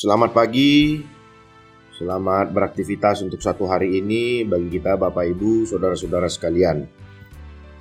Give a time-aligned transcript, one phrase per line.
[0.00, 0.96] Selamat pagi,
[1.92, 6.88] selamat beraktivitas untuk satu hari ini bagi kita Bapak Ibu, Saudara-saudara sekalian.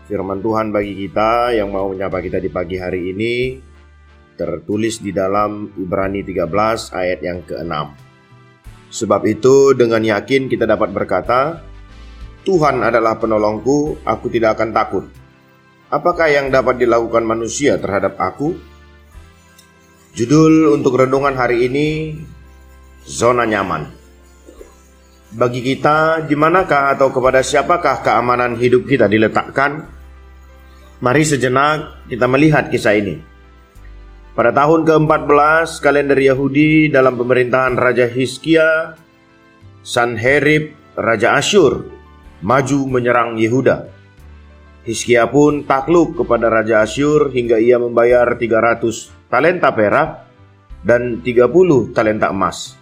[0.03, 3.35] Firman Tuhan bagi kita yang mau menyapa kita di pagi hari ini
[4.35, 7.71] tertulis di dalam Ibrani 13 ayat yang ke-6.
[8.91, 11.63] Sebab itu dengan yakin kita dapat berkata,
[12.43, 15.07] Tuhan adalah penolongku, aku tidak akan takut.
[15.87, 18.59] Apakah yang dapat dilakukan manusia terhadap aku?
[20.09, 22.17] Judul untuk renungan hari ini
[23.05, 23.85] Zona Nyaman.
[25.29, 29.85] Bagi kita, di manakah atau kepada siapakah keamanan hidup kita diletakkan?
[31.05, 33.21] Mari sejenak kita melihat kisah ini.
[34.33, 38.97] Pada tahun ke-14 kalender Yahudi dalam pemerintahan Raja Hizkia
[39.85, 41.85] Sanherib Raja Asyur
[42.41, 43.98] maju menyerang Yehuda
[44.87, 50.29] Hizkia pun takluk kepada Raja Asyur hingga ia membayar 300 talenta perak,
[50.83, 52.75] dan 30 talenta emas.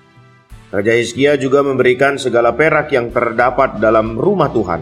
[0.70, 4.82] Raja Hizkia juga memberikan segala perak yang terdapat dalam rumah Tuhan.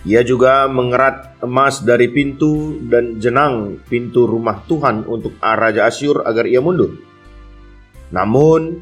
[0.00, 6.48] Ia juga mengerat emas dari pintu dan jenang pintu rumah Tuhan untuk Raja Asyur agar
[6.48, 6.96] ia mundur.
[8.08, 8.80] Namun,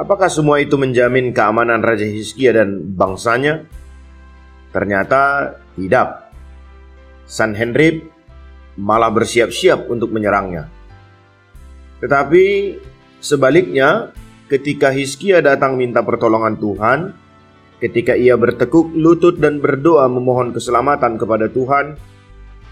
[0.00, 3.68] apakah semua itu menjamin keamanan Raja Hizkia dan bangsanya?
[4.72, 6.29] Ternyata tidak.
[7.30, 8.10] Sanhenrib
[8.74, 10.66] malah bersiap-siap untuk menyerangnya.
[12.02, 12.74] Tetapi
[13.22, 14.10] sebaliknya,
[14.50, 17.14] ketika Hizkia datang minta pertolongan Tuhan,
[17.78, 21.94] ketika ia bertekuk lutut dan berdoa memohon keselamatan kepada Tuhan,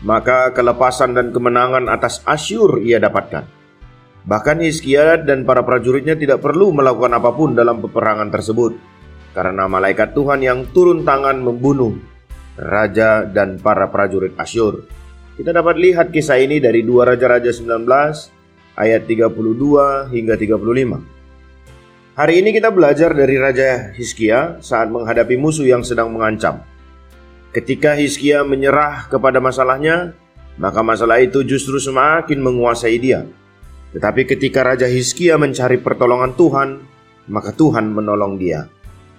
[0.02, 3.46] maka kelepasan dan kemenangan atas Asyur ia dapatkan.
[4.26, 8.74] Bahkan Hizkia dan para prajuritnya tidak perlu melakukan apa pun dalam peperangan tersebut,
[9.38, 12.17] karena malaikat Tuhan yang turun tangan membunuh
[12.58, 14.82] raja dan para prajurit Asyur.
[15.38, 17.86] Kita dapat lihat kisah ini dari dua Raja-Raja 19
[18.74, 22.18] ayat 32 hingga 35.
[22.18, 26.66] Hari ini kita belajar dari Raja Hizkia saat menghadapi musuh yang sedang mengancam.
[27.54, 30.18] Ketika Hizkia menyerah kepada masalahnya,
[30.58, 33.22] maka masalah itu justru semakin menguasai dia.
[33.94, 36.68] Tetapi ketika Raja Hizkia mencari pertolongan Tuhan,
[37.30, 38.66] maka Tuhan menolong dia.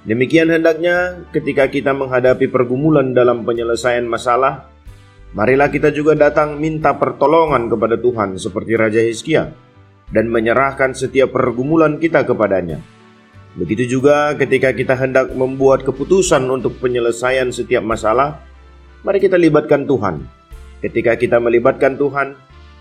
[0.07, 4.69] Demikian hendaknya ketika kita menghadapi pergumulan dalam penyelesaian masalah,
[5.29, 9.53] Marilah kita juga datang minta pertolongan kepada Tuhan seperti Raja Hizkia
[10.09, 12.81] dan menyerahkan setiap pergumulan kita kepadanya.
[13.53, 18.41] Begitu juga ketika kita hendak membuat keputusan untuk penyelesaian setiap masalah,
[19.05, 20.25] mari kita libatkan Tuhan.
[20.81, 22.33] Ketika kita melibatkan Tuhan,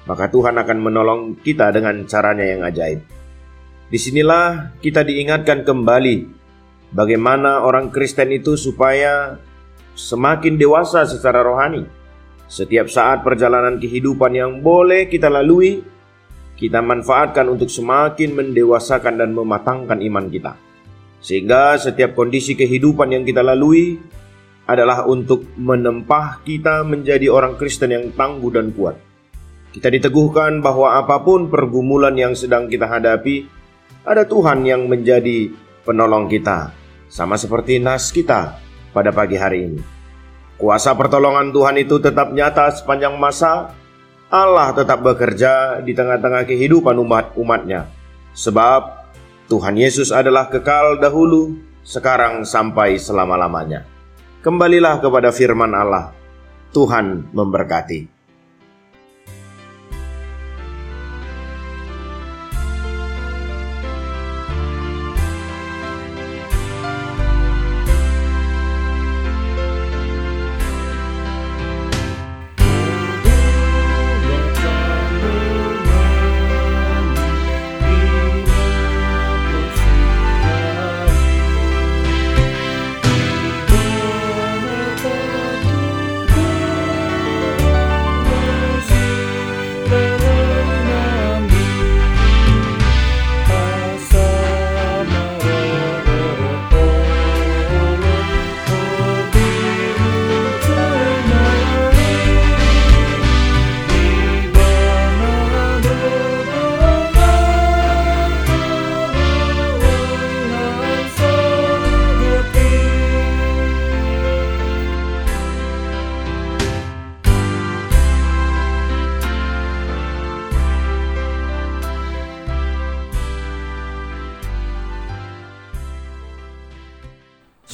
[0.09, 3.05] maka Tuhan akan menolong kita dengan caranya yang ajaib.
[3.93, 6.38] Di sinilah kita diingatkan kembali
[6.95, 9.41] bagaimana orang Kristen itu supaya
[9.99, 11.99] semakin dewasa secara rohani
[12.49, 15.85] setiap saat perjalanan kehidupan yang boleh kita lalui,
[16.57, 20.57] kita manfaatkan untuk semakin mendewasakan dan mematangkan iman kita.
[21.21, 24.01] Sehingga setiap kondisi kehidupan yang kita lalui
[24.65, 28.97] adalah untuk menempah kita menjadi orang Kristen yang tangguh dan kuat.
[29.69, 33.45] Kita diteguhkan bahwa apa pun pergumulan yang sedang kita hadapi,
[34.09, 35.53] ada Tuhan yang menjadi
[35.85, 36.73] penolong kita,
[37.09, 38.61] sama seperti nas kita
[38.93, 39.81] pada pagi hari ini.
[40.61, 43.73] Kuasa pertolongan Tuhan itu tetap nyata sepanjang masa.
[44.29, 47.89] Allah tetap bekerja di tengah-tengah kehidupan umat-umatnya.
[48.37, 49.09] Sebab
[49.49, 53.89] Tuhan Yesus adalah kekal dahulu, sekarang sampai selama-lamanya.
[54.45, 56.13] Kembalilah kepada firman Allah.
[56.77, 58.18] Tuhan memberkati.